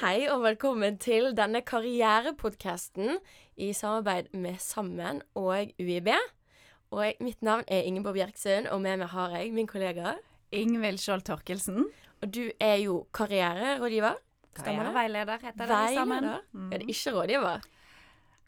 [0.00, 3.18] Hei og velkommen til denne karrierepodkasten
[3.60, 6.08] i samarbeid med Sammen og UiB.
[6.88, 10.14] Og mitt navn er Ingeborg Bjerksund, og med meg har jeg min kollega.
[10.56, 11.90] Ingvild Skjold Torkelsen.
[12.22, 14.16] Og du er jo karriererådgiver.
[14.56, 14.94] Stemmer det?
[14.94, 15.98] Karriereveileder heter det Veileder.
[16.00, 16.30] sammen.
[16.30, 16.72] Veileder?
[16.72, 17.68] Er det ikke rådgiver?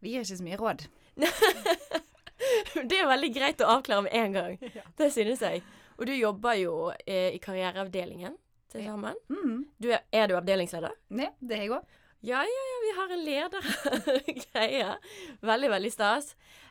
[0.00, 0.86] Vi gir ikke så mye råd.
[2.88, 4.56] Det er veldig greit å avklare med en gang.
[4.98, 5.60] Det synes jeg.
[6.00, 6.72] Og du jobber jo
[7.04, 8.40] eh, i karriereavdelingen
[8.72, 9.18] til sammen.
[9.32, 9.58] Mm.
[9.82, 10.94] Du er, er du avdelingsleder?
[11.18, 11.98] Nei, det er jeg òg.
[12.22, 13.64] Ja, ja, ja, vi har en leder.
[14.46, 14.92] Greie.
[15.42, 16.28] Veldig, veldig stas.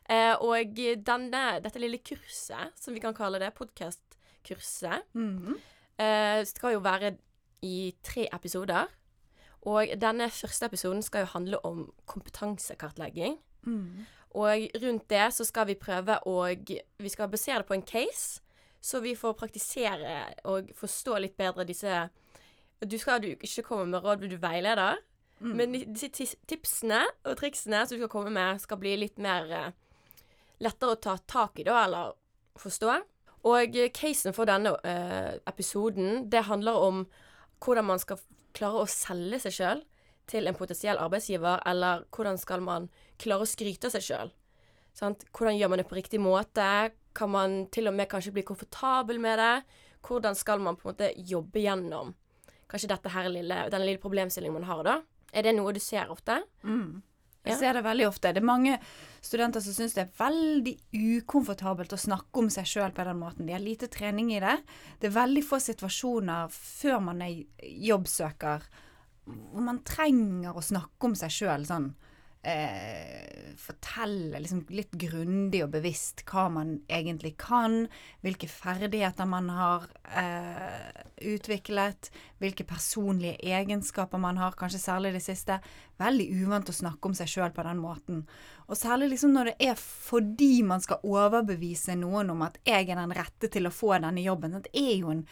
[0.07, 5.57] Eh, og denne, dette lille kurset, som vi kan kalle det, podkastkurset, Mhm.
[5.99, 7.17] eh, skal jo være
[7.67, 8.88] i tre episoder.
[9.69, 13.38] Og denne første episoden skal jo handle om kompetansekartlegging.
[13.63, 14.05] Mm.
[14.33, 16.47] Og rundt det så skal vi prøve å
[16.97, 18.41] Vi skal basere det på en case,
[18.81, 20.15] så vi får praktisere
[20.49, 22.07] og forstå litt bedre disse
[22.81, 25.01] Du skal du ikke komme med råd, du er veileder.
[25.41, 25.53] Mm.
[25.57, 29.71] Men disse tipsene og triksene som du skal komme med, skal bli litt mer eh,
[30.61, 32.15] lettere å ta tak i, da, eller
[32.61, 32.97] forstå.
[33.49, 37.05] Og eh, casen for denne uh, episoden, det handler om
[37.61, 38.21] hvordan man skal
[38.57, 39.83] klare å selge seg sjøl
[40.29, 42.89] til en potensiell arbeidsgiver, eller hvordan skal man
[43.21, 44.33] klare å skryte av seg sjøl.
[44.97, 46.67] Hvordan gjør man det på riktig måte?
[47.17, 49.54] Kan man til og med kanskje bli komfortabel med det?
[50.08, 52.16] Hvordan skal man på en måte jobbe gjennom
[52.72, 55.00] kanskje dette her lille, denne lille problemstillingen man har, da?
[55.32, 56.42] Er det noe du ser ofte?
[56.64, 57.02] Mm.
[57.42, 58.30] Jeg ser det veldig ofte.
[58.36, 58.76] Det er mange
[59.26, 63.48] studenter som syns det er veldig ukomfortabelt å snakke om seg sjøl på den måten.
[63.48, 64.59] De har lite trening i det.
[65.02, 67.42] Det er veldig få situasjoner før man er
[67.89, 68.70] jobbsøker
[69.32, 71.92] hvor man trenger å snakke om seg sjøl sånn.
[72.44, 77.83] Eh, fortelle liksom litt grundig og bevisst hva man egentlig kan,
[78.25, 82.10] hvilke ferdigheter man har eh, utviklet,
[82.42, 85.60] hvilke personlige egenskaper man har, kanskje særlig det siste.
[86.02, 88.23] Veldig uvant å snakke om seg sjøl på den måten.
[88.65, 92.98] Og særlig liksom når det er fordi man skal overbevise noen om at jeg er
[93.04, 94.58] den rette til å få denne jobben.
[94.65, 95.26] Det er jo en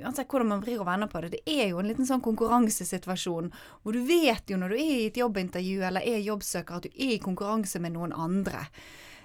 [0.00, 3.50] uansett hvordan man vrir og vender på det, det er jo en liten sånn konkurransesituasjon
[3.82, 6.90] hvor du vet jo når du er i et jobbintervju eller er jobbsøker at du
[6.94, 8.64] er i konkurranse med noen andre.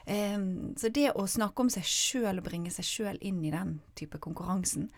[0.05, 4.19] Så det å snakke om seg sjøl og bringe seg sjøl inn i den type
[4.22, 4.91] konkurransen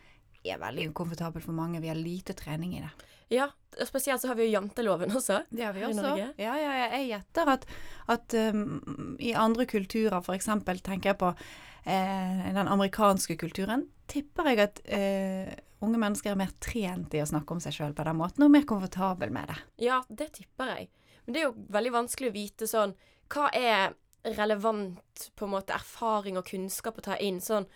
[0.47, 1.81] er veldig ukomfortabelt for mange.
[1.84, 2.91] Vi har lite trening i det.
[3.34, 5.41] Ja, og spesielt så har vi jo janteloven også.
[5.50, 6.13] Det har vi også.
[6.40, 6.88] Ja, ja, ja.
[6.96, 7.68] Jeg gjetter at,
[8.13, 10.47] at um, i andre kulturer, f.eks.
[10.86, 15.53] tenker jeg på eh, den amerikanske kulturen, tipper jeg at eh,
[15.85, 18.53] unge mennesker er mer trent i å snakke om seg sjøl på den måten, og
[18.53, 19.57] mer komfortabel med det.
[19.88, 20.90] Ja, det tipper jeg.
[21.25, 22.94] Men det er jo veldig vanskelig å vite sånn
[23.28, 23.97] Hva er
[24.38, 27.41] relevant på en måte erfaring og kunnskap å ta inn?
[27.44, 27.68] Sånn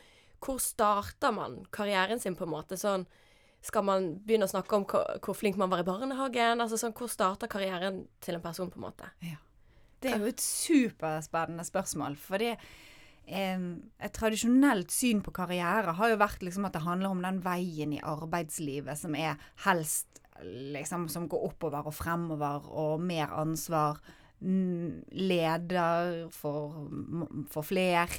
[0.42, 2.80] Hvor starter man karrieren sin, på en måte?
[2.80, 3.04] Sånn
[3.62, 6.64] Skal man begynne å snakke om hvor, flink man var i barnehagen?
[6.64, 9.12] Altså sånn Hvor starter karrieren til en person, på en måte?
[10.02, 12.64] Det er jo et superspennende spørsmål, for det em,
[13.32, 17.94] et tradisjonelt syn på karriere har jo vært liksom at det handler om den veien
[17.96, 20.12] i arbeidslivet som er helst
[20.44, 24.00] liksom som går oppover og fremover og mer ansvar.
[24.40, 26.88] mm, Leder for,
[27.50, 28.10] for fler,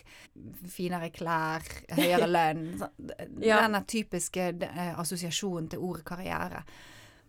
[0.70, 2.66] finere klær, høyere lønn.
[3.42, 3.62] Ja.
[3.64, 6.62] Denne typiske eh, assosiasjonen til ordet karriere.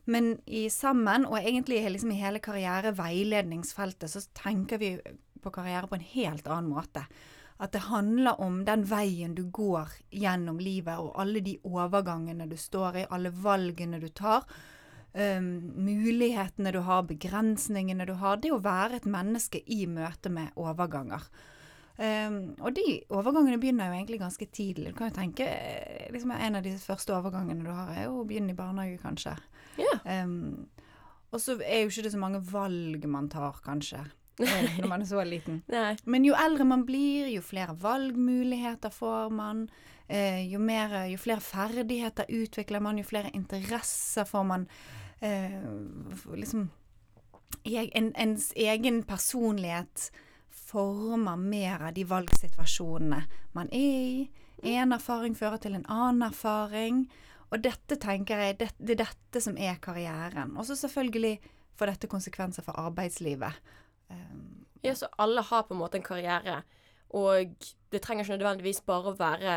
[0.05, 4.97] Men i sammen, og egentlig liksom i hele karriereveiledningsfeltet, så tenker vi
[5.41, 7.05] på karriere på en helt annen måte.
[7.58, 12.58] At det handler om den veien du går gjennom livet, og alle de overgangene du
[12.58, 14.47] står i, alle valgene du tar.
[15.14, 18.40] Um, mulighetene du har, begrensningene du har.
[18.42, 21.28] Det å være et menneske i møte med overganger.
[21.94, 24.96] Um, og de overgangene begynner jo egentlig ganske tidlig.
[24.96, 28.24] Du kan jo tenke eh, liksom En av de første overgangene du har, er jo
[28.24, 29.36] å begynne i barnehage, kanskje.
[29.78, 30.25] Yeah.
[30.25, 30.66] Um,
[31.34, 34.02] og så er jo ikke det så mange valg man tar, kanskje,
[34.39, 35.62] når man er så liten.
[35.74, 35.95] Nei.
[36.06, 39.68] Men jo eldre man blir, jo flere valgmuligheter får man.
[40.07, 44.68] Eh, jo, mer, jo flere ferdigheter utvikler man, jo flere interesser får man.
[45.24, 45.59] Eh,
[46.35, 46.69] liksom
[47.63, 50.12] en, Ens egen personlighet
[50.50, 53.21] former mer av de valgsituasjonene
[53.53, 54.29] man er i.
[54.63, 57.06] En erfaring fører til en annen erfaring.
[57.53, 60.56] Og dette tenker jeg, det, det er dette som er karrieren.
[60.57, 61.38] Og så selvfølgelig
[61.77, 63.59] får dette konsekvenser for arbeidslivet.
[64.13, 66.57] Um, Ja, så alle har på en måte en karriere,
[67.15, 67.54] og
[67.94, 69.54] det trenger ikke nødvendigvis bare å være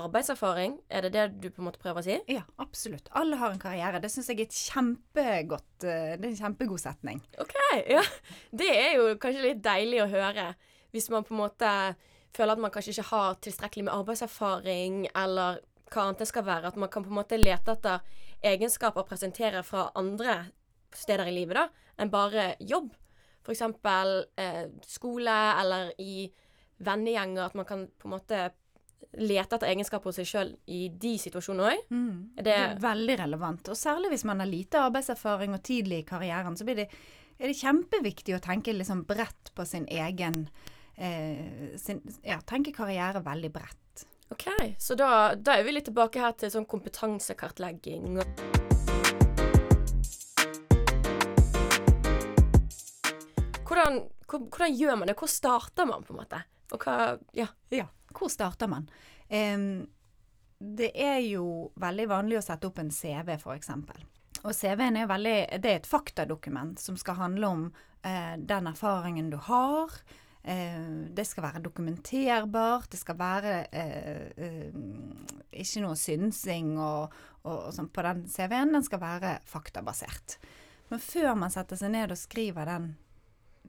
[0.00, 0.78] arbeidserfaring.
[0.88, 2.16] Er det det du på en måte prøver å si?
[2.32, 3.10] Ja, absolutt.
[3.12, 4.00] Alle har en karriere.
[4.00, 7.20] Det syns jeg er kjempegodt eh, er en kjempegod setning.
[7.44, 7.54] OK,
[7.92, 8.02] ja.
[8.50, 10.48] Det er jo kanskje litt deilig å høre.
[10.94, 11.70] Hvis man på en måte
[12.34, 15.60] føler at man kanskje ikke har tilstrekkelig med arbeidserfaring, eller
[15.92, 16.72] hva annet det skal være.
[16.72, 18.00] At man kan på en måte lete etter
[18.44, 20.40] egenskaper å presentere fra andre
[20.94, 21.68] steder i livet da,
[22.00, 22.90] enn bare jobb.
[23.52, 26.28] Eksempel eh, skole eller i
[26.84, 27.44] vennegjenger.
[27.44, 28.44] At man kan på en måte
[29.20, 31.84] lete etter egenskaper hos seg sjøl i de situasjonene òg.
[31.92, 32.16] Mm.
[32.38, 33.70] Det det er veldig relevant.
[33.70, 36.88] Og særlig hvis man har lite arbeidserfaring og tidlig i karrieren, så blir det,
[37.38, 40.46] er det kjempeviktig å tenke liksom bredt på sin egen
[40.96, 44.06] eh, sin, Ja, tenke karriere veldig bredt.
[44.32, 44.48] OK,
[44.80, 48.16] så da, da er vi litt tilbake her til sånn kompetansekartlegging.
[53.84, 55.18] Hvordan, hvordan gjør man det?
[55.18, 56.40] Hvor starter man, på en måte?
[56.72, 57.46] Og hva Ja.
[57.70, 57.86] Ja.
[58.14, 58.88] Hvor starter man?
[59.28, 59.86] Um,
[60.58, 63.70] det er jo veldig vanlig å sette opp en CV, f.eks.
[64.44, 67.64] Og CV-en er veldig Det er et faktadokument som skal handle om
[68.04, 69.92] eh, den erfaringen du har.
[70.42, 72.90] Eh, det skal være dokumenterbart.
[72.92, 74.74] Det skal være eh, eh,
[75.64, 78.76] ikke noe synsing og, og, og sånn på den CV-en.
[78.76, 80.38] Den skal være faktabasert.
[80.92, 82.92] Men før man setter seg ned og skriver den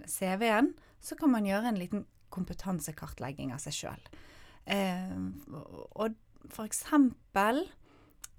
[0.04, 4.08] CV-en, så kan man gjøre en liten kompetansekartlegging av seg sjøl.
[4.66, 5.18] Eh,
[5.96, 6.16] og
[6.52, 7.64] for eksempel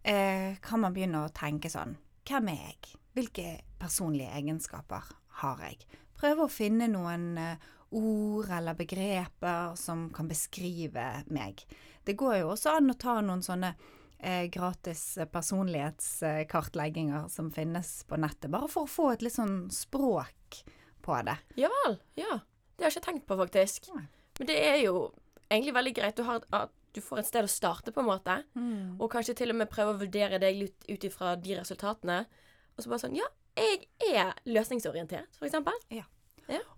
[0.02, 1.94] eh, kan man begynne å tenke sånn
[2.26, 2.96] Hvem er jeg?
[3.14, 3.46] Hvilke
[3.78, 5.06] personlige egenskaper
[5.40, 5.78] har jeg?
[6.18, 11.62] Prøve å finne noen eh, ord eller begreper som kan beskrive meg.
[12.04, 13.70] Det går jo også an å ta noen sånne
[14.18, 20.45] eh, gratis personlighetskartlegginger som finnes på nettet, bare for å få et litt sånn språk
[21.06, 21.36] på det.
[21.60, 21.98] Ja vel.
[22.18, 22.40] Ja.
[22.76, 23.88] Det har jeg ikke tenkt på, faktisk.
[23.94, 24.08] Nei.
[24.40, 24.96] Men det er jo
[25.48, 26.18] egentlig veldig greit.
[26.18, 28.34] Du, har, at du får et sted å starte, på en måte.
[29.00, 32.18] Og kanskje til og med prøve å vurdere deg litt ut ifra de resultatene.
[32.76, 35.78] Og så bare sånn Ja, jeg er løsningsorientert, for eksempel.
[35.94, 36.04] Ja.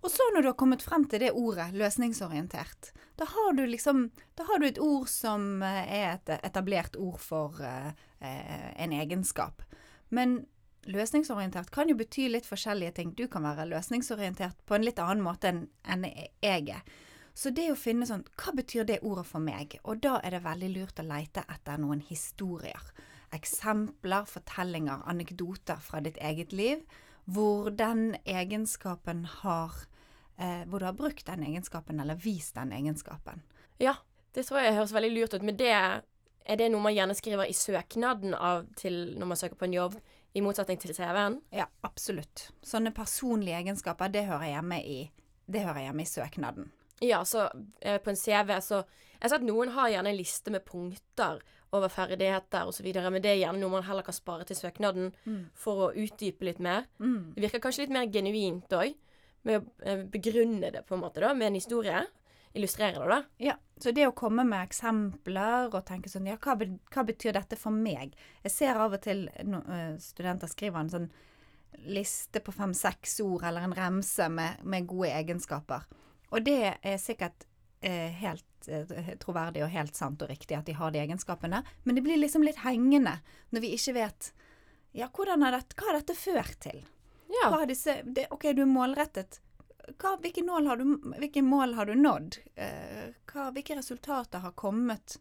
[0.01, 4.07] Og så når du har kommet frem til det ordet, løsningsorientert, da har du liksom
[4.37, 8.95] Da har du et ord som eh, er et etablert ord for eh, eh, en
[8.95, 9.61] egenskap.
[10.09, 10.45] Men
[10.89, 13.13] løsningsorientert kan jo bety litt forskjellige ting.
[13.17, 16.07] Du kan være løsningsorientert på en litt annen måte enn
[16.41, 16.81] jeg er.
[17.39, 19.77] Så det å finne sånn Hva betyr det ordet for meg?
[19.83, 22.89] Og da er det veldig lurt å leite etter noen historier.
[23.35, 26.83] Eksempler, fortellinger, anekdoter fra ditt eget liv
[27.29, 29.75] hvor den egenskapen har
[30.39, 33.43] eh, Hvor du har brukt den egenskapen, eller vist den egenskapen.
[33.77, 33.99] Ja,
[34.33, 35.45] det tror jeg høres veldig lurt ut.
[35.45, 35.69] Men det,
[36.49, 39.77] er det noe man gjerne skriver i søknaden av til når man søker på en
[39.77, 39.99] jobb,
[40.33, 41.39] i motsetning til CV-en?
[41.55, 42.49] Ja, absolutt.
[42.65, 44.99] Sånne personlige egenskaper, det hører hjemme i,
[45.49, 46.69] det hører hjemme i søknaden.
[47.01, 47.47] Ja, så
[47.79, 48.83] eh, på en CV så
[49.19, 51.41] Jeg ser at noen har gjerne en liste med punkter
[51.75, 55.09] over ferdigheter osv., men det er gjerne noe man heller kan spare til søknaden
[55.59, 56.87] for å utdype litt mer.
[57.03, 57.33] Mm.
[57.35, 58.95] Det virker kanskje litt mer genuint òg,
[59.43, 62.05] med å eh, begrunne det på en måte da, med en historie.
[62.53, 63.21] Illustrere det, da.
[63.37, 67.59] Ja, så det å komme med eksempler og tenke sånn Ja, hva, hva betyr dette
[67.59, 68.15] for meg?
[68.43, 71.09] Jeg ser av og til no, eh, studenter skriver en sånn
[71.85, 75.85] liste på fem-seks ord eller en remse med, med gode egenskaper.
[76.33, 77.45] Og det er sikkert
[77.85, 81.97] eh, helt eh, troverdig og helt sant og riktig at de har de egenskapene, men
[81.97, 83.19] det blir liksom litt hengende
[83.53, 84.33] når vi ikke vet
[84.97, 86.81] Ja, hvordan har dette, hva har dette ført til?
[87.29, 87.53] Ja.
[87.69, 89.37] Disse, det, ok, du er målrettet.
[89.97, 90.85] Hva, hvilke, mål har du,
[91.17, 92.37] hvilke mål har du nådd?
[92.59, 95.17] Eh, hva, hvilke resultater har kommet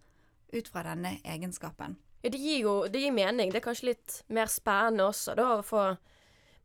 [0.52, 1.97] ut fra denne egenskapen?
[2.23, 3.52] Ja, det gir jo det gir mening.
[3.52, 5.92] Det er kanskje litt mer spennende også, da, å få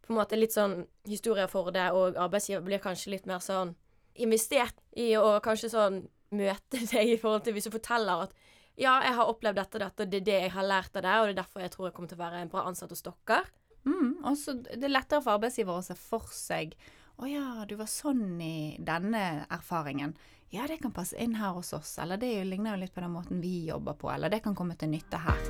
[0.03, 3.71] på en måte litt sånn historier for det, og arbeidsgiver blir kanskje litt mer sånn
[4.19, 6.01] investert i å kanskje sånn
[6.35, 8.35] møte deg i forhold til hvis du forteller at
[8.73, 11.05] ja, jeg har opplevd dette og dette, og det er det jeg har lært av
[11.05, 12.89] det, og det er derfor jeg tror jeg kommer til å være en bra ansatt
[12.89, 13.43] hos dere.
[13.85, 16.73] Mm, også, det er lettere for arbeidsgiver å se for seg
[17.21, 20.15] Å ja, du var sånn i denne erfaringen.
[20.49, 21.91] Ja, det kan passe inn her hos oss.
[22.01, 24.09] Eller det ligner jo litt på den måten vi jobber på.
[24.09, 25.43] Eller det kan komme til nytte her.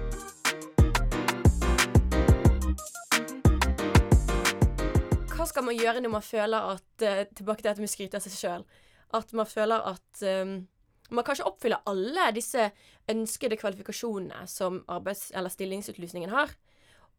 [5.32, 8.20] Hva skal man gjøre når man føler at eh, Tilbake til dette med å skryte
[8.20, 8.68] av seg sjøl.
[9.16, 10.54] At man føler at um,
[11.16, 12.70] man kanskje oppfyller alle disse
[13.12, 16.52] ønskede kvalifikasjonene som arbeids- eller stillingsutlysningen har.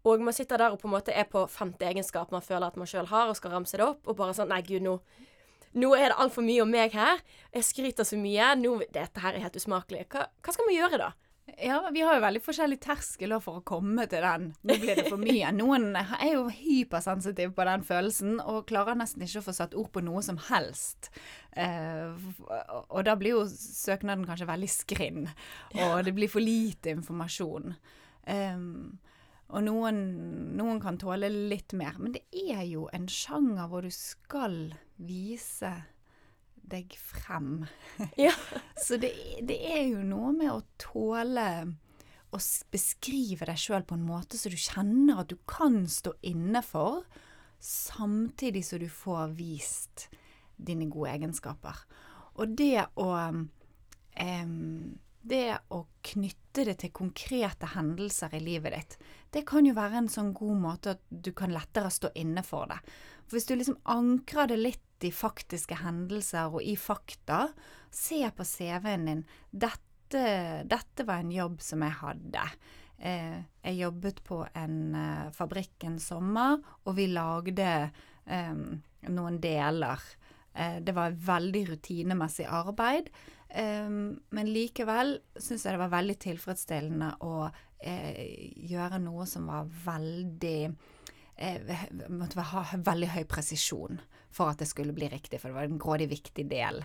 [0.04, 2.76] Og man sitter der og på en måte er på femte egenskap man føler at
[2.80, 4.98] man sjøl har, og skal ramse det opp, og bare sånn Nei, gud, nå,
[5.80, 7.22] nå er det altfor mye om meg her.
[7.54, 8.52] Jeg skryter så mye.
[8.60, 10.04] Nå, dette her er helt usmakelig.
[10.12, 11.12] Hva, hva skal vi gjøre da?
[11.60, 14.46] Ja, vi har jo veldig forskjellig terskel for å komme til den.
[14.64, 15.50] Nå blir det for mye.
[15.60, 19.90] Noen er jo hypersensitive på den følelsen og klarer nesten ikke å få satt ord
[19.94, 21.10] på noe som helst.
[21.52, 22.16] Eh,
[22.88, 25.28] og da blir jo søknaden kanskje veldig skrinn,
[25.76, 27.76] og det blir for lite informasjon.
[28.24, 28.96] Um,
[29.54, 29.98] og noen,
[30.58, 31.98] noen kan tåle litt mer.
[32.02, 35.72] Men det er jo en sjanger hvor du skal vise
[36.54, 37.64] deg frem.
[38.18, 38.34] Ja.
[38.80, 39.12] Så det,
[39.46, 41.48] det er jo noe med å tåle
[42.34, 42.40] å
[42.74, 47.04] beskrive deg sjøl på en måte så du kjenner at du kan stå inne for
[47.62, 50.08] samtidig som du får vist
[50.56, 51.78] dine gode egenskaper.
[52.42, 53.08] Og det å
[54.18, 58.96] em, det å knytte det til konkrete hendelser i livet ditt,
[59.34, 62.68] det kan jo være en sånn god måte at du kan lettere stå inne for
[62.70, 62.78] det.
[63.24, 67.48] For hvis du liksom ankrer det litt i faktiske hendelser og i fakta,
[67.92, 69.22] se på CV-en din.
[69.50, 70.24] Dette,
[70.68, 72.44] dette var en jobb som jeg hadde.
[72.98, 78.60] Eh, jeg jobbet på en eh, fabrikk en sommer, og vi lagde eh,
[79.10, 80.04] noen deler.
[80.54, 83.10] Eh, det var veldig rutinemessig arbeid.
[83.54, 87.44] Um, men likevel syns jeg det var veldig tilfredsstillende å
[87.86, 94.00] eh, gjøre noe som var veldig eh, Måtte ha veldig høy presisjon
[94.34, 96.82] for at det skulle bli riktig, for det var en grådig viktig del.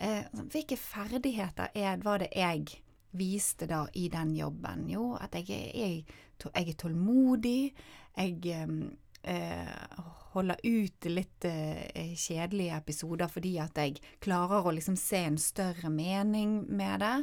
[0.00, 2.78] Eh, hvilke ferdigheter er, var det jeg
[3.18, 4.86] viste da i den jobben?
[4.88, 6.04] Jo, at jeg, jeg,
[6.46, 7.74] jeg er tålmodig.
[8.16, 10.00] Jeg eh,
[10.38, 15.90] holder ut litt eh, kjedelige episoder fordi at jeg klarer å liksom se en større
[15.92, 17.14] mening med det.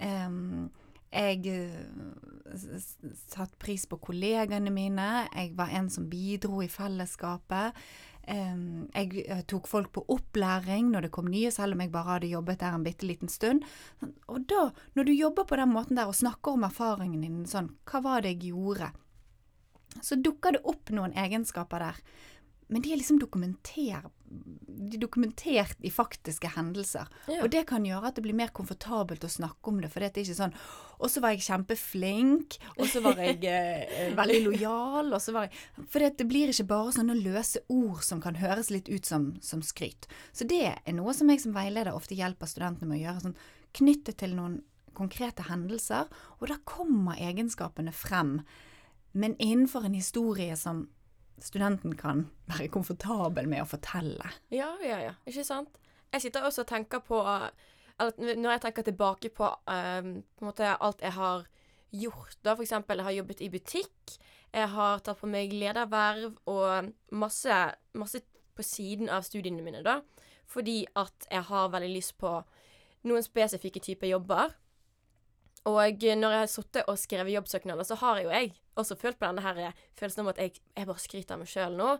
[0.00, 0.70] Um,
[1.10, 2.54] jeg uh,
[3.26, 5.08] satte pris på kollegaene mine.
[5.34, 7.74] Jeg var en som bidro i fellesskapet.
[8.30, 12.30] Jeg uh, tok folk på opplæring når det kom nye, selv om jeg bare hadde
[12.30, 13.66] jobbet der en bitte liten stund.
[14.30, 17.72] Og da, når du jobber på den måten der og snakker om erfaringen din sånn,
[17.90, 18.92] hva var det jeg gjorde?
[19.98, 21.98] Så dukker det opp noen egenskaper der
[22.70, 27.08] men de er liksom dokumentert, de er dokumentert i faktiske hendelser.
[27.26, 27.40] Ja.
[27.42, 29.90] Og det kan gjøre at det blir mer komfortabelt å snakke om det.
[29.90, 30.54] For det er ikke sånn
[31.00, 35.48] Og så var jeg kjempeflink, og så var jeg eh, veldig lojal, og så var
[35.48, 39.32] jeg For det blir ikke bare sånne løse ord som kan høres litt ut som,
[39.42, 40.06] som skryt.
[40.30, 43.24] Så det er noe som jeg som veileder ofte hjelper studentene med å gjøre.
[43.26, 43.38] sånn
[43.80, 44.60] Knyttet til noen
[44.94, 46.06] konkrete hendelser,
[46.38, 48.40] og da kommer egenskapene frem.
[49.10, 50.86] Men innenfor en historie som
[51.44, 54.32] studenten kan være komfortabel med å fortelle.
[54.52, 55.14] Ja, ja, ja.
[55.28, 55.78] Ikke sant.
[56.10, 57.20] Jeg sitter også og tenker på
[58.00, 61.44] eller Når jeg tenker tilbake på, um, på måte, alt jeg har
[61.92, 62.72] gjort, da f.eks.
[62.72, 64.14] jeg har jobbet i butikk,
[64.54, 67.58] jeg har tatt på meg lederverv og masse,
[67.92, 68.22] masse
[68.56, 70.00] på siden av studiene mine, da,
[70.48, 72.32] fordi at jeg har veldig lyst på
[73.08, 74.56] noen spesifikke typer jobber.
[75.68, 79.28] Og når jeg har sittet og skrevet jobbsøknader, så har jo jeg også følt på
[79.28, 81.90] denne her følelsen om at jeg, jeg bare skryter av meg sjøl nå.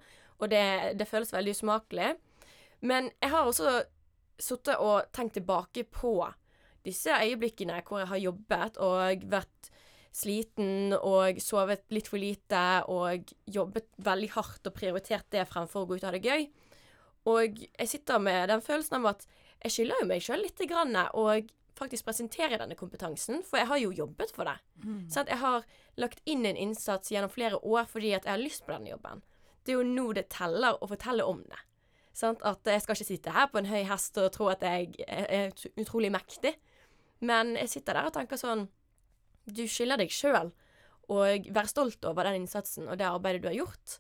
[0.40, 0.64] Og det,
[0.97, 2.14] det, føles veldig usmakelig.
[2.81, 3.83] Men jeg har også
[4.40, 6.14] sittet og tenkt tilbake på
[6.87, 9.71] disse øyeblikkene hvor jeg har jobbet og vært
[10.17, 15.90] sliten og sovet litt for lite og jobbet veldig hardt og prioritert det fremfor å
[15.90, 16.49] gå ut og ha det gøy.
[17.31, 19.29] Og jeg sitter med den følelsen av at
[19.61, 21.50] jeg skylder jo meg sjøl lite grann, og
[21.81, 24.57] faktisk presentere denne kompetansen, for jeg har jo jobbet for det.
[24.85, 25.03] Mm.
[25.13, 25.67] Sånn jeg har
[26.01, 29.25] lagt inn en innsats gjennom flere år fordi jeg har lyst på denne jobben.
[29.65, 31.61] Det er jo nå det teller å fortelle om det.
[32.17, 34.91] Sånn At jeg skal ikke sitte her på en høy hest og tro at jeg
[35.07, 36.57] er utrolig mektig.
[37.25, 38.67] Men jeg sitter der og tenker sånn
[39.47, 40.51] Du skylder deg sjøl
[41.11, 43.97] å være stolt over den innsatsen og det arbeidet du har gjort.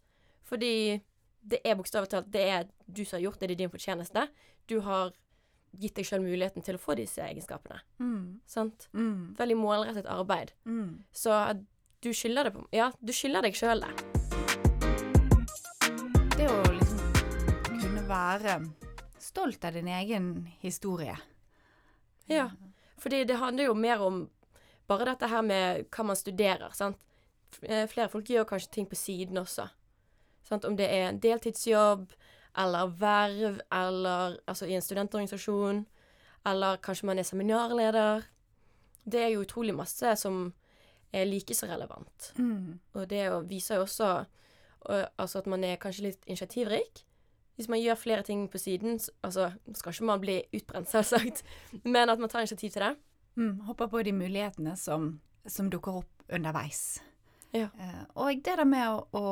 [0.46, 1.00] Fordi
[1.40, 4.26] det er bokstavelig talt det er du som har gjort det, det er din fortjeneste.
[4.68, 5.14] Du har
[5.78, 7.80] gitt deg sjøl muligheten til å få disse egenskapene.
[8.02, 8.40] Mm.
[8.48, 8.88] Sant?
[8.96, 9.36] Mm.
[9.38, 10.52] Veldig målrettet arbeid.
[10.66, 11.02] Mm.
[11.12, 11.36] Så
[12.02, 13.92] du skylder det på Ja, du skylder deg sjøl det.
[16.36, 17.00] Det å liksom
[17.80, 18.58] kunne være
[19.20, 21.16] stolt av din egen historie.
[22.30, 22.50] Ja.
[23.00, 24.24] Fordi det handler jo mer om
[24.90, 26.98] bare dette her med hva man studerer, sant.
[27.62, 29.68] Eh, flere folk gjør kanskje ting på siden også.
[30.46, 30.64] Sant?
[30.64, 32.10] Om det er en deltidsjobb,
[32.58, 35.84] eller verv, eller altså i en studentorganisasjon,
[36.46, 38.22] eller kanskje man er seminarleder.
[39.04, 40.52] Det er jo utrolig masse som
[41.12, 42.32] er like så relevant.
[42.38, 42.80] Mm.
[42.94, 44.24] Og det viser jo også
[45.18, 47.04] altså at man er kanskje litt initiativrik.
[47.54, 51.42] Hvis man gjør flere ting på siden, altså skal ikke man bli utbrent, selvsagt,
[51.84, 52.94] men at man tar initiativ til det.
[53.34, 57.02] Mm, hopper på de mulighetene som, som dukker opp underveis.
[57.52, 57.68] Ja.
[57.74, 59.24] Uh, og det der med å, å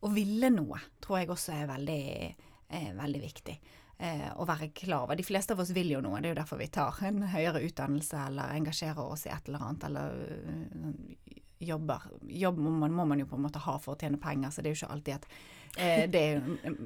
[0.00, 2.02] å ville noe tror jeg også er veldig,
[2.78, 3.56] er veldig viktig.
[4.00, 5.18] Eh, å være klar over.
[5.18, 7.60] De fleste av oss vil jo noe, det er jo derfor vi tar en høyere
[7.66, 10.14] utdannelse eller engasjerer oss i et eller annet, eller
[10.48, 12.06] uh, jobber.
[12.32, 14.64] Jobb må man, må man, jo på en måte ha for å tjene penger, så
[14.64, 15.28] det er jo ikke alltid at
[15.76, 16.78] eh, det er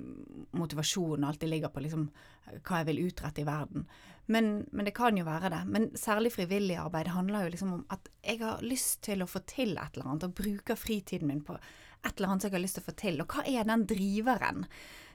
[0.58, 2.08] motivasjonen alltid ligger på liksom
[2.56, 3.86] hva jeg vil utrette i verden.
[4.26, 5.62] Men, men, det kan jo være det.
[5.70, 9.44] Men særlig frivillig arbeid handler jo liksom om at jeg har lyst til å få
[9.46, 11.60] til et eller annet, og bruker fritiden min på
[12.04, 13.22] et eller annet jeg har lyst til å få til.
[13.24, 14.68] Og hva er den driveren?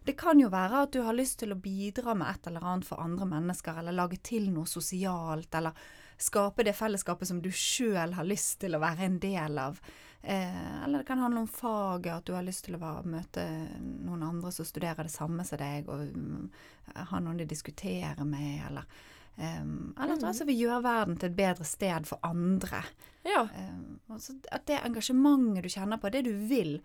[0.05, 2.87] Det kan jo være at du har lyst til å bidra med et eller annet
[2.87, 5.75] for andre mennesker, eller lage til noe sosialt, eller
[6.19, 9.79] skape det fellesskapet som du sjøl har lyst til å være en del av.
[10.21, 13.45] Eh, eller det kan handle om faget, at du har lyst til å være, møte
[13.79, 16.49] noen andre som studerer det samme som deg, og um,
[16.95, 19.05] ha noen de diskuterer med, eller
[19.39, 22.83] um, Eller at du altså vil gjøre verden til et bedre sted for andre.
[23.27, 23.45] Ja.
[23.47, 26.77] Um, altså at det engasjementet du kjenner på, det du vil,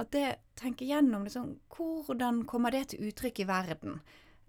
[0.00, 0.28] at det
[0.60, 4.00] tenker gjennom liksom, hvordan kommer det til uttrykk i verden.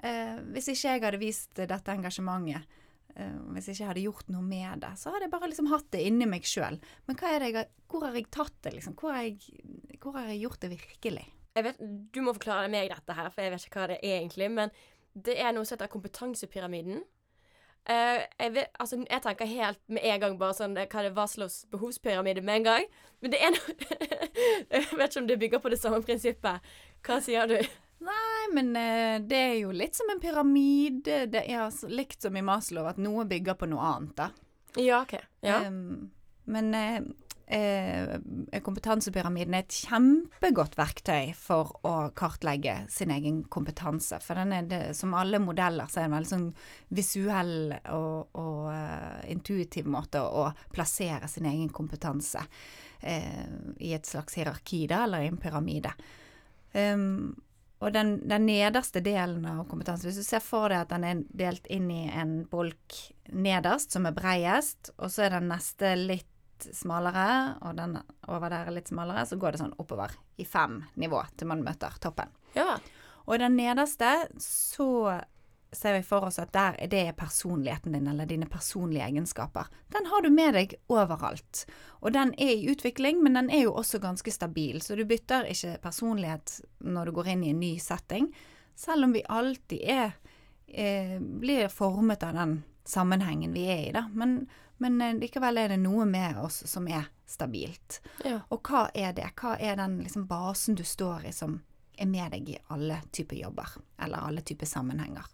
[0.02, 2.80] Uh, hvis ikke jeg hadde vist dette engasjementet,
[3.18, 5.92] uh, hvis ikke jeg hadde gjort noe med det, så hadde jeg bare liksom hatt
[5.94, 6.80] det inni meg sjøl.
[7.10, 8.98] Men jeg, hvor har jeg tatt det, liksom?
[8.98, 9.62] Hvor har jeg,
[10.02, 11.28] hvor har jeg gjort det virkelig?
[11.52, 14.48] Vet, du må forklare meg dette her, for jeg vet ikke hva det er egentlig.
[14.56, 14.72] Men
[15.14, 17.02] det er noe som heter kompetansepyramiden.
[17.90, 21.16] Eh, jeg, vet, altså, jeg tenker helt med en gang bare sånn Hva er det
[21.16, 22.84] Vaslos behovspyramide med en gang?
[23.26, 23.74] Men det er noe
[24.76, 26.70] Jeg vet ikke om det bygger på det samme prinsippet.
[27.06, 27.58] Hva sier du?
[28.02, 31.26] Nei, men uh, det er jo litt som en pyramide.
[31.30, 34.30] Det er altså likt som i Maslow, at noe bygger på noe annet, da.
[34.82, 35.18] Ja, OK.
[35.46, 35.60] Ja.
[35.68, 36.10] Um,
[36.50, 37.02] men eh,
[37.52, 44.22] eh, kompetansepyramiden er et kjempegodt verktøy for å kartlegge sin egen kompetanse.
[44.24, 46.48] For den er det, som alle modeller så er det en veldig sånn
[47.02, 52.44] visuell og, og uh, intuitiv måte å plassere sin egen kompetanse
[53.02, 53.46] eh,
[53.80, 55.94] i et slags hierarki, da, eller i en pyramide.
[56.74, 57.34] Um,
[57.82, 61.24] og den, den, nederste delen av kompetanse, hvis du ser for deg at den er
[61.34, 63.00] delt inn i en bolk
[63.34, 66.31] nederst, som er breiest, og så er den neste litt
[66.76, 70.82] smalere, og den over der er litt smalere, så går det sånn oppover i fem
[71.02, 72.32] nivå til man møter toppen.
[72.58, 72.78] Ja.
[73.28, 75.22] Og i den nederste så
[75.72, 79.70] ser vi for oss at der er det personligheten din, eller dine personlige egenskaper.
[79.94, 81.66] Den har du med deg overalt.
[82.02, 84.82] Og den er i utvikling, men den er jo også ganske stabil.
[84.84, 88.28] Så du bytter ikke personlighet når du går inn i en ny setting,
[88.76, 90.12] selv om vi alltid er
[90.68, 94.08] eh, blir formet av den sammenhengen vi er i, da.
[94.12, 94.42] Men,
[94.82, 98.02] men eh, likevel er det noe med oss som er stabilt.
[98.26, 98.40] Ja.
[98.50, 99.30] Og hva er det?
[99.40, 101.60] Hva er den liksom, basen du står i som
[102.02, 105.28] er med deg i alle typer jobber, eller alle typer sammenhenger?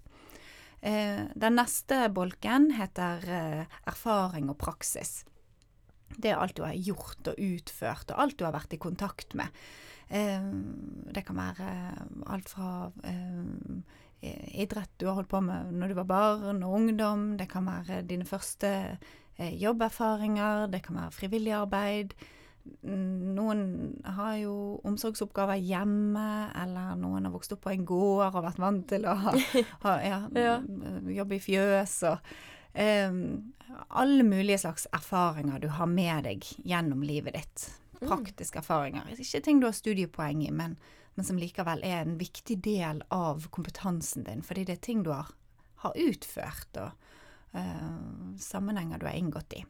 [0.82, 5.24] Eh, den neste bolken heter eh, erfaring og praksis.
[6.08, 9.36] Det er alt du har gjort og utført, og alt du har vært i kontakt
[9.38, 9.54] med.
[10.08, 10.44] Eh,
[11.16, 11.72] det kan være
[12.28, 12.90] alt fra
[14.18, 17.26] idrett du har holdt på med når du var barn og ungdom.
[17.38, 18.72] Det kan være dine første
[19.38, 20.68] jobberfaringer.
[20.72, 22.14] Det kan være frivillig arbeid.
[22.84, 23.62] Noen
[24.04, 24.54] har jo
[24.88, 29.16] omsorgsoppgaver hjemme, eller noen har vokst opp på en gård og vært vant til å
[29.22, 29.34] ha,
[29.86, 30.58] ha ja, Ja.
[31.22, 32.32] jobbe i fjøs og
[32.76, 33.22] um,
[33.90, 37.66] Alle mulige slags erfaringer du har med deg gjennom livet ditt.
[38.02, 39.08] Praktiske erfaringer.
[39.16, 40.78] Ikke ting du har studiepoeng i, men,
[41.16, 45.12] men som likevel er en viktig del av kompetansen din, fordi det er ting du
[45.12, 45.32] har,
[45.84, 46.92] har utført, og
[48.40, 49.66] sammenhenger du har inngått i.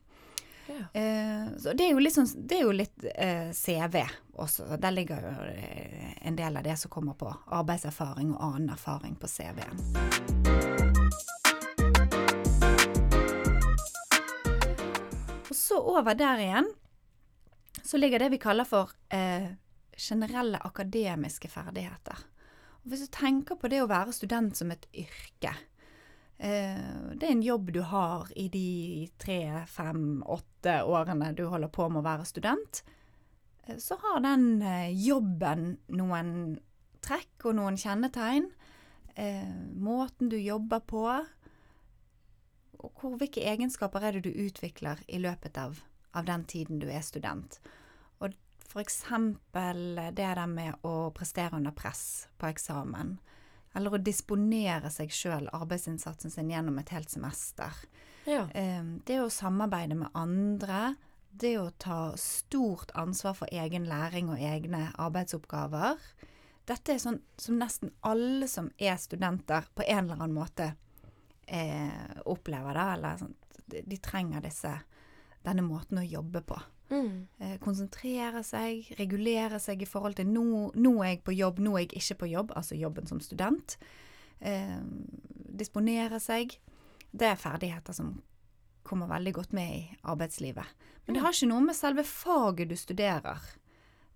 [0.67, 1.01] Ja.
[1.01, 4.01] Eh, så det er jo sånn, det er jo litt eh, CV
[4.35, 4.75] også.
[4.81, 9.15] Der ligger jo eh, en del av det som kommer på arbeidserfaring og annen erfaring
[9.19, 9.79] på CV-en.
[15.47, 16.73] Og så over der igjen
[17.83, 19.53] så ligger det vi kaller for eh,
[19.97, 22.19] generelle akademiske ferdigheter.
[22.83, 25.76] Og hvis du tenker på det å være student som et yrke, Eh,
[26.37, 31.87] det er en jobb du har i de tre, fem, åtte årene du holder på
[31.89, 32.83] med å være student.
[33.65, 36.59] Eh, så har den eh, jobben noen
[37.05, 38.51] trekk og noen kjennetegn.
[39.81, 41.01] Måten du jobber på.
[42.77, 45.79] Og hvor, hvilke egenskaper er det du utvikler i løpet av,
[46.13, 47.57] av den tiden du er student.
[48.21, 53.15] Og for eksempel det der med å prestere under press på eksamen.
[53.77, 57.75] Eller å disponere seg sjøl, arbeidsinnsatsen sin, gjennom et helt semester.
[58.25, 58.47] Ja.
[59.05, 60.95] Det å samarbeide med andre,
[61.29, 66.01] det å ta stort ansvar for egen læring og egne arbeidsoppgaver.
[66.67, 70.71] Dette er sånn som nesten alle som er studenter, på en eller annen måte
[71.45, 72.87] eh, opplever det.
[72.97, 74.73] Eller sånn, de, de trenger disse,
[75.45, 76.57] denne måten å jobbe på.
[76.89, 77.27] Mm.
[77.39, 81.75] Eh, konsentrere seg, regulere seg i forhold til nå, nå er jeg på jobb, nå
[81.75, 83.77] er jeg ikke på jobb, altså jobben som student.
[84.39, 84.79] Eh,
[85.59, 86.57] disponere seg.
[87.11, 88.17] Det er ferdigheter som
[88.87, 90.75] kommer veldig godt med i arbeidslivet.
[91.05, 93.41] Men det har ikke noe med selve faget du studerer.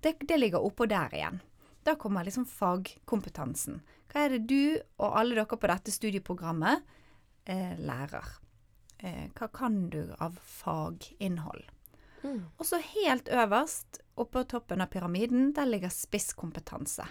[0.01, 1.41] Det, det ligger oppå der igjen.
[1.83, 3.81] Da kommer liksom fagkompetansen.
[4.11, 6.83] Hva er det du og alle dere på dette studieprogrammet
[7.49, 8.27] eh, lærer?
[9.01, 11.63] Eh, hva kan du av faginnhold?
[12.23, 12.41] Mm.
[12.57, 17.05] Og så helt øverst, oppå toppen av pyramiden, der ligger spisskompetanse.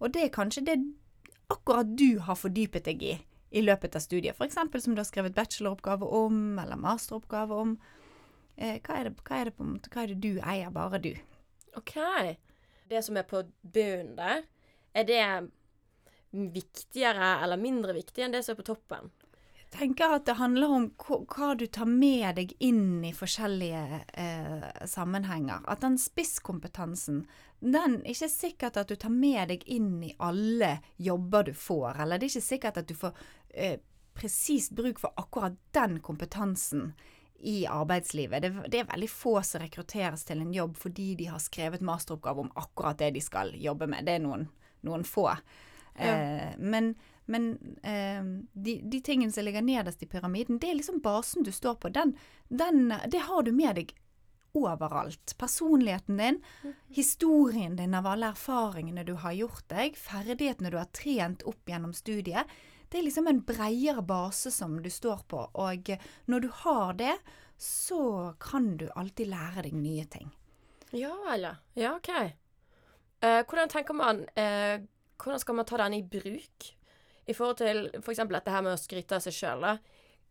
[0.00, 0.76] Og det er kanskje det
[1.52, 3.16] akkurat du har fordypet deg i
[3.56, 4.36] i løpet av studiet.
[4.36, 4.58] F.eks.
[4.84, 7.76] som du har skrevet bacheloroppgave om, eller masteroppgave om.
[8.56, 11.12] Eh, hva, er det, hva, er det på, hva er det du eier, bare du?
[11.78, 11.94] OK.
[12.90, 14.44] Det som er på bunnen der,
[14.96, 15.22] er det
[16.56, 19.10] viktigere eller mindre viktig enn det som er på toppen?
[19.76, 25.66] Tenker at det handler om hva, du tar med deg inn i forskjellige eh, sammenhenger.
[25.68, 27.26] At den spisskompetansen,
[27.60, 32.00] den er ikke sikkert at du tar med deg inn i alle jobber du får.
[32.02, 33.20] Eller det er ikke sikkert at du får
[33.52, 33.76] eh,
[34.16, 36.94] presist bruk for akkurat den kompetansen
[37.44, 38.42] i arbeidslivet.
[38.42, 42.46] Det, det er veldig få som rekrutteres til en jobb fordi de har skrevet masteroppgave
[42.46, 44.08] om akkurat det de skal jobbe med.
[44.08, 44.48] Det er noen,
[44.88, 45.28] noen få.
[45.96, 46.94] Eh, men
[47.26, 51.52] men eh, de, de tingene som ligger nederst i pyramiden, det er liksom basen du
[51.52, 51.90] står på.
[51.94, 52.16] Den,
[52.48, 53.94] den, det har du med deg
[54.56, 55.34] overalt.
[55.38, 56.38] Personligheten din,
[56.88, 61.92] historien din av alle erfaringene du har gjort deg, ferdighetene du har trent opp gjennom
[61.94, 62.48] studiet.
[62.88, 65.90] Det er liksom en bredere base som du står på, og
[66.30, 67.16] når du har det,
[67.58, 70.30] så kan du alltid lære deg nye ting.
[70.94, 71.54] Ja vel, ja.
[71.74, 72.10] Ja, OK.
[73.20, 74.84] Eh, hvordan tenker man eh,
[75.16, 76.75] Hvordan skal man ta den i bruk?
[77.26, 78.22] I forhold til f.eks.
[78.22, 79.66] For dette her med å skryte av seg sjøl.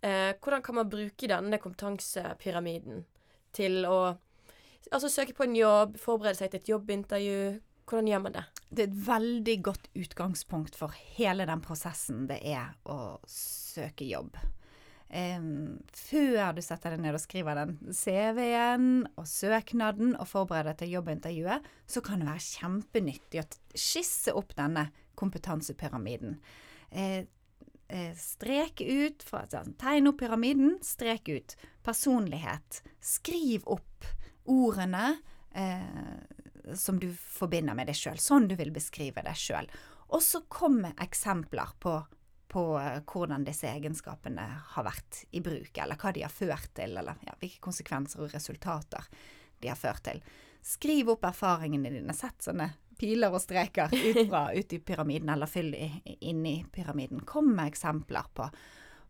[0.05, 3.05] Eh, hvordan kan man bruke denne kompetansepyramiden
[3.55, 3.99] til å
[4.93, 7.39] altså søke på en jobb, forberede seg til et jobbintervju?
[7.85, 8.43] Hvordan gjør man det?
[8.69, 14.37] Det er et veldig godt utgangspunkt for hele den prosessen det er å søke jobb.
[15.05, 20.81] Um, før du setter deg ned og skriver den CV-en og søknaden og forbereder deg
[20.81, 23.45] til jobbintervjuet, så kan det være kjempenyttig å
[23.77, 26.39] skisse opp denne kompetansepyramiden.
[26.89, 27.25] Eh,
[27.87, 31.55] eh, strek ut, fra, sånn, tegn opp pyramiden, strek ut.
[31.85, 32.81] Personlighet.
[33.03, 34.07] Skriv opp
[34.49, 35.15] ordene
[35.55, 39.69] eh, som du forbinder med deg sjøl, sånn du vil beskrive deg sjøl.
[40.13, 41.97] Og så kommer eksempler på,
[42.51, 46.97] på eh, hvordan disse egenskapene har vært i bruk, eller hva de har ført til,
[46.97, 49.09] eller ja, hvilke konsekvenser og resultater
[49.61, 50.21] de har ført til.
[50.65, 52.13] Skriv opp erfaringene dine.
[52.17, 55.89] Sett sånne piler og streker ut, fra, ut i pyramiden, eller fyll i,
[56.29, 57.21] inn i pyramiden.
[57.27, 58.47] Kom med eksempler på,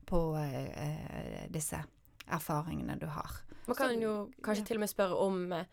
[0.10, 1.82] på eh, disse
[2.28, 3.41] erfaringene du har.
[3.67, 4.67] Man kan Så- jo kanskje ja.
[4.71, 5.65] til og med spørre om eh,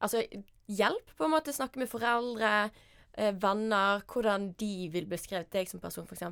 [0.00, 0.22] altså,
[0.68, 1.52] hjelp, på en måte.
[1.56, 2.70] Snakke med foreldre,
[3.16, 4.02] eh, venner.
[4.08, 6.22] Hvordan de vil beskrive deg som person, f.eks.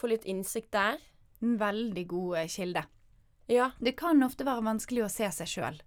[0.00, 0.98] Få litt innsikt der.
[1.42, 2.84] En veldig god eh, kilde.
[3.52, 3.70] Ja.
[3.80, 5.80] Det kan ofte være vanskelig å se seg sjøl.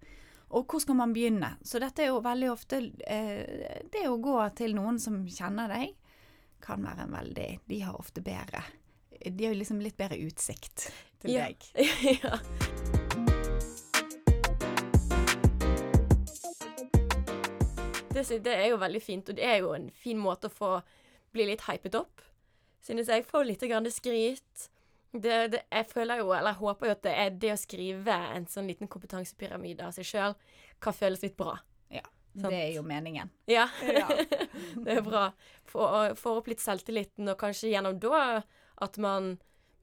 [0.50, 1.50] Og hvor skal man begynne?
[1.62, 5.92] Så dette er jo veldig ofte eh, Det å gå til noen som kjenner deg,
[6.64, 8.62] kan være en veldig De har ofte bedre
[9.28, 10.88] De har liksom litt bedre utsikt
[11.20, 11.48] til Ja.
[11.48, 11.68] deg.
[12.22, 12.38] ja.
[18.08, 20.70] Det, det er jo veldig fint, og det er jo en fin måte å få
[21.34, 22.22] bli litt hypet opp.
[22.82, 23.26] Synes jeg.
[23.28, 24.68] Få litt grann skryt.
[25.12, 28.16] Det, det, jeg føler jo, eller jeg håper jo at det er det å skrive
[28.34, 30.36] en sånn liten kompetansepyramide av seg sjøl,
[30.84, 31.56] kan føles litt bra.
[32.38, 32.52] Sant.
[32.52, 33.30] Det er jo meningen.
[33.50, 33.66] Ja.
[33.82, 34.06] Ja.
[34.84, 35.30] det er bra.
[35.66, 38.42] Få opp litt selvtilliten, og kanskje gjennom da
[38.78, 39.36] at man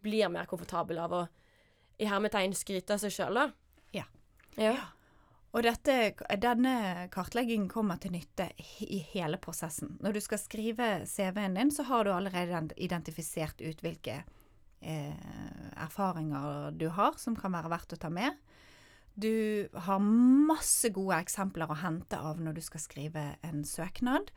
[0.06, 1.24] blir mer komfortabel av å
[1.98, 3.46] i hermetegn skryte av seg sjøl, da.
[3.96, 4.06] Ja.
[4.60, 4.76] ja.
[5.56, 8.50] Og dette, denne kartleggingen kommer til nytte
[8.84, 9.96] i hele prosessen.
[10.04, 14.22] Når du skal skrive CV-en din, så har du allerede identifisert ut hvilke
[14.82, 18.36] erfaringer du har som kan være verdt å ta med.
[19.16, 24.32] Du har masse gode eksempler å hente av når du skal skrive en søknad.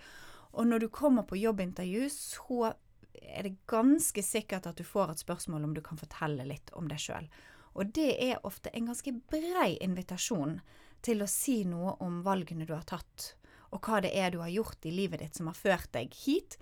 [0.54, 2.72] Og når du kommer på jobbintervju, så
[3.18, 6.88] er det ganske sikkert at du får et spørsmål om du kan fortelle litt om
[6.90, 7.26] deg sjøl.
[7.74, 10.60] Og det er ofte en ganske brei invitasjon
[11.04, 13.34] til å si noe om valgene du har tatt,
[13.74, 16.56] og hva det er du har gjort i livet ditt som har ført deg hit,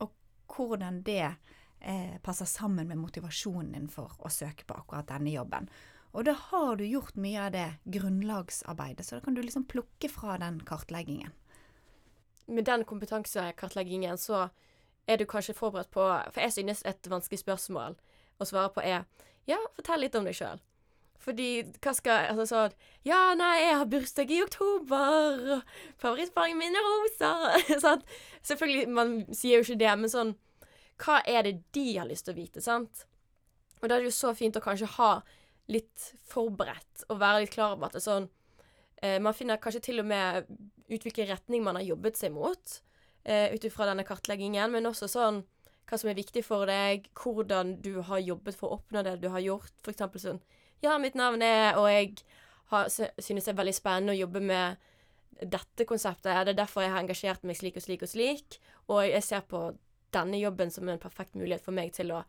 [0.00, 0.14] og
[0.54, 1.53] hvordan det eh,
[2.24, 5.68] passer sammen med motivasjonen din for å søke på akkurat denne jobben.
[6.14, 10.08] Og da har du gjort mye av det grunnlagsarbeidet, så da kan du liksom plukke
[10.08, 11.34] fra den kartleggingen.
[12.46, 14.48] Med den kompetansekartleggingen så
[15.08, 17.96] er du kanskje forberedt på For jeg synes et vanskelig spørsmål
[18.38, 19.04] å svare på er
[19.48, 20.60] Ja, fortell litt om deg sjøl.
[21.24, 21.48] Fordi
[21.80, 22.76] hva skal Altså sånn
[23.08, 25.60] Ja, nei, jeg har bursdag i oktober,
[26.00, 27.32] favorittfargen min er rosa.
[27.84, 28.04] sant?
[28.42, 30.34] Selvfølgelig, man sier jo ikke det, men sånn
[31.00, 33.04] Hva er det de har lyst til å vite, sant?
[33.80, 35.10] Og da er det jo så fint å kanskje ha
[35.72, 38.26] litt forberedt, og være litt klar over at det er sånn
[39.00, 40.44] eh, Man finner kanskje til og med
[40.90, 42.78] ut hvilken retning man har jobbet seg mot,
[43.24, 45.42] eh, ut ifra denne kartleggingen, men også sånn
[45.88, 49.28] hva som er viktig for deg, hvordan du har jobbet for å oppnå det du
[49.32, 49.72] har gjort.
[49.84, 50.42] For eksempel sånn
[50.84, 52.24] Ja, mitt navn er Og jeg
[52.72, 54.76] har, synes det er veldig spennende å jobbe med
[55.40, 56.32] dette konseptet.
[56.46, 58.58] Det er derfor jeg har engasjert meg slik og slik og slik.
[58.88, 59.66] Og jeg ser på
[60.14, 62.24] denne jobben som en perfekt mulighet for meg til å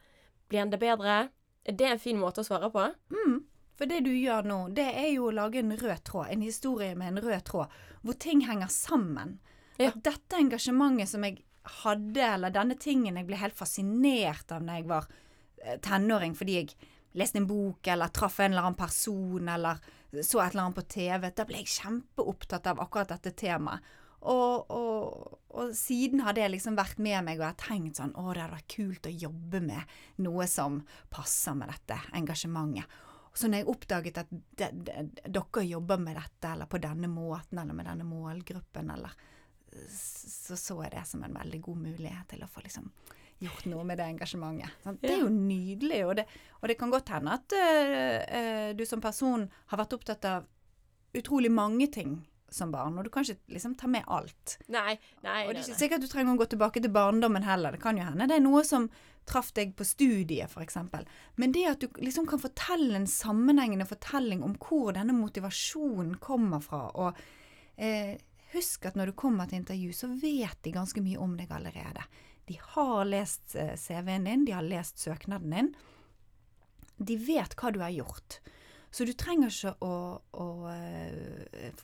[0.52, 1.17] bli enda bedre.
[1.65, 2.86] Er det en fin måte å svare på?
[3.13, 3.43] Mm.
[3.76, 6.95] For det du gjør nå, det er jo å lage en rød tråd, en historie
[6.95, 7.74] med en rød tråd,
[8.06, 9.39] hvor ting henger sammen.
[9.76, 9.89] Ja.
[9.89, 11.41] At dette engasjementet som jeg
[11.82, 16.60] hadde, eller denne tingen jeg ble helt fascinert av når jeg var eh, tenåring, fordi
[16.62, 19.84] jeg leste en bok, eller traff en eller annen person, eller
[20.21, 23.84] så et eller annet på TV, da ble jeg kjempeopptatt av akkurat dette temaet.
[24.26, 28.16] Og, og, og siden har det liksom vært med meg, og jeg har tenkt sånn
[28.18, 30.80] Å, det hadde vært kult å jobbe med noe som
[31.14, 33.02] passer med dette engasjementet.
[33.36, 37.60] Så når jeg oppdaget at de, de, dere jobber med dette, eller på denne måten,
[37.60, 39.18] eller med denne målgruppen, eller
[39.92, 42.88] så så jeg det som en veldig god mulighet til å få liksom
[43.44, 44.78] gjort noe med det engasjementet.
[44.86, 45.02] Sant?
[45.04, 46.26] Det er jo nydelig, og det,
[46.62, 50.48] og det kan godt hende at uh, uh, du som person har vært opptatt av
[51.16, 52.18] utrolig mange ting
[52.56, 54.58] som barn, og du kan ikke liksom ta med alt.
[54.72, 57.76] Nei, nei, Og det er ikke sikkert du trenger å gå tilbake til barndommen heller.
[57.76, 58.89] Det kan jo hende det er noe som
[59.26, 60.78] traff deg på studiet, f.eks.
[61.41, 66.62] Men det at du liksom kan fortelle en sammenhengende fortelling om hvor denne motivasjonen kommer
[66.63, 67.18] fra, og
[67.76, 68.15] eh,
[68.54, 72.06] husk at når du kommer til intervju, så vet de ganske mye om deg allerede.
[72.46, 75.72] De har lest eh, CV-en din, de har lest søknaden din.
[76.98, 78.39] De vet hva du har gjort.
[78.91, 79.95] Så du trenger ikke å,
[80.34, 80.45] å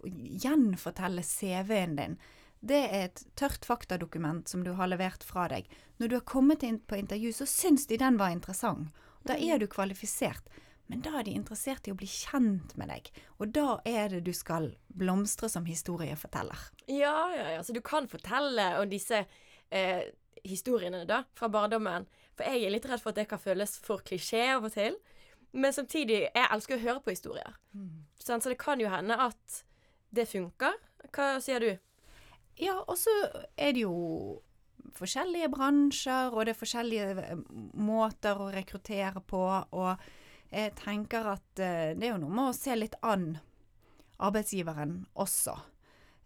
[0.02, 0.12] å
[0.46, 2.18] gjenfortelle CV-en din.
[2.62, 5.70] Det er et tørt faktadokument som du har levert fra deg.
[5.98, 8.94] Når du har kommet inn på intervju, så syns de den var interessant.
[9.26, 10.46] Da er du kvalifisert.
[10.92, 13.06] Men da er de interessert i å bli kjent med deg,
[13.40, 16.66] og da er det du skal blomstre som historieforteller.
[16.92, 17.62] Ja, ja, ja.
[17.64, 19.22] Så du kan fortelle om disse
[19.72, 20.02] eh,
[20.44, 22.10] historiene da, fra barndommen.
[22.36, 25.00] For jeg er litt redd for at det kan føles for klisjé av og til.
[25.52, 27.56] Men samtidig, jeg elsker å høre på historier.
[28.22, 28.44] Sant?
[28.44, 29.64] Så det kan jo hende at
[30.16, 30.78] det funker.
[31.12, 31.72] Hva sier du?
[32.62, 33.12] Ja, og så
[33.58, 34.42] er det jo
[34.98, 37.46] forskjellige bransjer, og det er forskjellige eh,
[37.80, 42.58] måter å rekruttere på, og jeg tenker at eh, det er jo noe med å
[42.58, 43.34] se litt an
[44.22, 45.56] arbeidsgiveren også.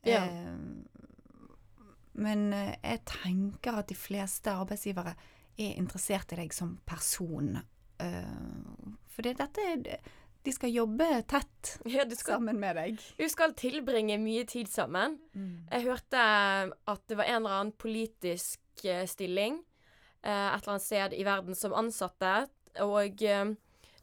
[0.07, 0.25] Ja.
[0.25, 1.05] Eh,
[2.25, 5.15] men eh, jeg tenker at de fleste arbeidsgivere
[5.55, 7.55] er interessert i deg som person.
[8.01, 8.31] Eh,
[9.15, 9.99] for dette er
[10.45, 12.99] De skal jobbe tett Ja, skal, sammen med deg.
[13.17, 15.17] du skal tilbringe mye tid sammen.
[15.71, 19.62] Jeg hørte at det var en eller annen politisk eh, stilling
[20.25, 22.47] eh, et eller annet sted i verden som ansatte,
[22.84, 23.56] og eh,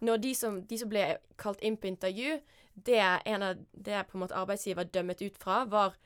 [0.03, 1.05] når de som, de som ble
[1.38, 2.40] kalt inn på intervju,
[2.75, 5.98] det en av det på en måte arbeidsgiver dømmet ut fra, var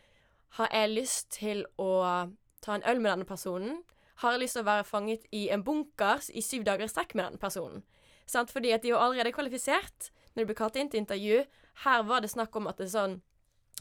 [0.56, 2.30] Har jeg lyst til å
[2.62, 3.82] ta en øl med denne personen?
[4.22, 7.14] Har jeg lyst til å være fanget i en bunker i syv dager i strekk
[7.14, 7.82] med denne personen?
[8.26, 8.50] Sant?
[8.50, 11.44] Fordi at de var allerede kvalifisert når de ble kalt inn til intervju.
[11.84, 13.20] Her var det snakk om at det sånn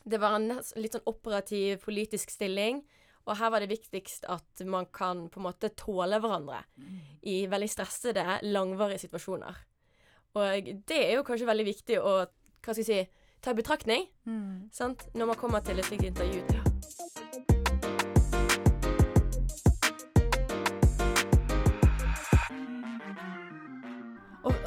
[0.06, 2.84] det var en litt sånn operativ politisk stilling,
[3.26, 6.60] og her var det viktigst at man kan på en måte tåle hverandre
[7.24, 9.56] i veldig stressede, langvarige situasjoner.
[10.36, 13.10] Og det er jo kanskje veldig viktig å hva skal jeg si,
[13.42, 14.70] ta i betraktning Mm.
[14.72, 15.08] sant?
[15.16, 16.65] når man kommer til et slikt intervju.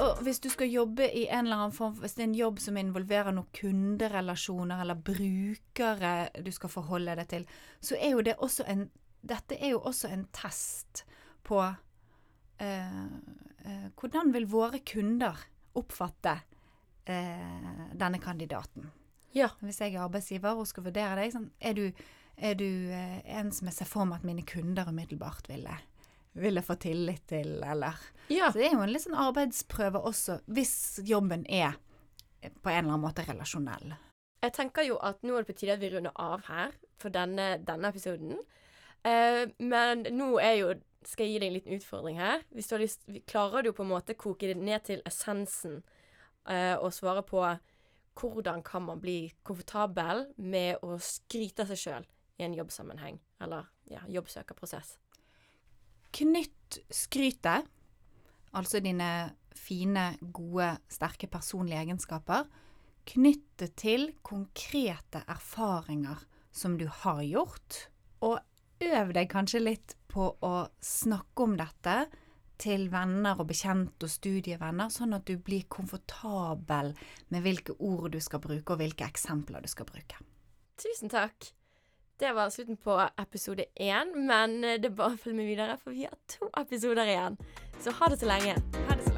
[0.09, 2.61] Og, hvis du skal jobbe i en eller annen form, hvis det er en jobb
[2.63, 6.13] som involverer noen kunderelasjoner eller brukere
[6.45, 7.47] du skal forholde deg til,
[7.81, 8.89] så er jo det også en
[9.29, 11.01] Dette er jo også en test
[11.43, 13.01] på eh,
[13.67, 15.41] eh, hvordan vil våre kunder
[15.75, 16.37] oppfatte
[17.05, 18.87] eh, denne kandidaten.
[19.35, 19.51] Ja.
[19.59, 21.85] Hvis jeg er arbeidsgiver og skal vurdere deg, sånn, er du,
[22.37, 25.75] er du eh, en som jeg ser for meg at mine kunder umiddelbart ville,
[26.39, 27.99] ville få tillit til, eller
[28.31, 28.51] ja.
[28.53, 30.75] så det er jo en litt sånn arbeidsprøve også, hvis
[31.07, 31.79] jobben er
[32.43, 33.95] på en eller annen måte relasjonell.
[34.43, 37.11] Jeg tenker jo at nå er det på tide at vi runder av her for
[37.15, 38.37] denne, denne episoden.
[39.07, 40.69] Eh, men nå er jo
[41.07, 42.43] skal jeg gi deg en liten utfordring her.
[42.55, 45.83] Hvis du har lyst, vi- klarer du på en måte koke det ned til essensen
[46.47, 47.43] eh, og svare på
[48.19, 52.07] hvordan kan man bli komfortabel med å skryte av seg sjøl
[52.39, 54.97] i en jobbsammenheng, eller ja, jobbsøkerprosess.
[56.19, 57.69] Knytt skrytet,
[58.57, 62.47] altså dine fine, gode, sterke personlige egenskaper,
[63.09, 67.89] knyttet til konkrete erfaringer som du har gjort,
[68.25, 68.39] og
[68.85, 71.99] øv deg kanskje litt på å snakke om dette
[72.59, 76.93] til venner og bekjente og studievenner, sånn at du blir komfortabel
[77.31, 80.19] med hvilke ord du skal bruke, og hvilke eksempler du skal bruke.
[80.79, 81.53] Tusen takk.
[82.19, 85.77] Det var slutten på episode én, men eh, det er bare å følge med videre,
[85.79, 87.39] for vi har to episoder igjen.
[87.79, 88.59] Så ha det så lenge.
[88.89, 89.18] Ha det så lenge.